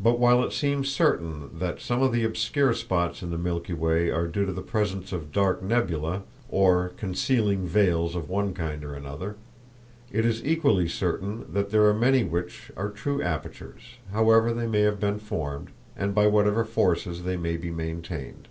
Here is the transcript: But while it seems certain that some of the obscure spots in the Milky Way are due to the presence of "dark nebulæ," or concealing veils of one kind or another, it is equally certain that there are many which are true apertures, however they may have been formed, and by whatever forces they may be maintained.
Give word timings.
But 0.00 0.18
while 0.18 0.42
it 0.44 0.54
seems 0.54 0.88
certain 0.88 1.58
that 1.58 1.78
some 1.82 2.00
of 2.00 2.10
the 2.10 2.24
obscure 2.24 2.72
spots 2.72 3.22
in 3.22 3.28
the 3.28 3.36
Milky 3.36 3.74
Way 3.74 4.08
are 4.10 4.26
due 4.26 4.46
to 4.46 4.52
the 4.54 4.62
presence 4.62 5.12
of 5.12 5.30
"dark 5.30 5.60
nebulæ," 5.62 6.22
or 6.48 6.88
concealing 6.96 7.66
veils 7.66 8.16
of 8.16 8.30
one 8.30 8.54
kind 8.54 8.82
or 8.82 8.94
another, 8.94 9.36
it 10.10 10.24
is 10.24 10.42
equally 10.42 10.88
certain 10.88 11.52
that 11.52 11.68
there 11.68 11.84
are 11.84 11.92
many 11.92 12.24
which 12.24 12.72
are 12.74 12.88
true 12.88 13.20
apertures, 13.22 13.96
however 14.10 14.54
they 14.54 14.66
may 14.66 14.80
have 14.80 14.98
been 14.98 15.18
formed, 15.18 15.68
and 15.94 16.14
by 16.14 16.26
whatever 16.26 16.64
forces 16.64 17.24
they 17.24 17.36
may 17.36 17.58
be 17.58 17.70
maintained. 17.70 18.48